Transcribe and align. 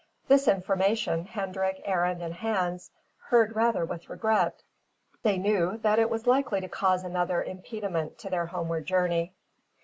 This 0.27 0.47
information, 0.47 1.25
Hendrik, 1.25 1.79
Arend, 1.87 2.23
and 2.23 2.33
Hans 2.33 2.89
heard 3.27 3.55
rather 3.55 3.85
with 3.85 4.09
regret: 4.09 4.63
they 5.21 5.37
knew 5.37 5.77
that 5.83 5.99
it 5.99 6.09
was 6.09 6.25
likely 6.25 6.59
to 6.59 6.67
cause 6.69 7.03
another 7.03 7.43
impediment 7.43 8.17
to 8.17 8.29
their 8.31 8.47
homeward 8.47 8.87
journey. 8.87 9.35